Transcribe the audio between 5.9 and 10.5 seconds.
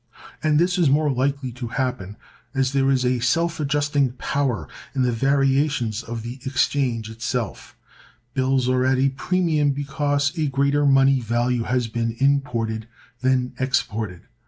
of the exchange itself. Bills are at a premium because a